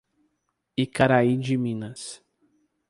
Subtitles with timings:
[0.83, 2.25] Icaraí de Minas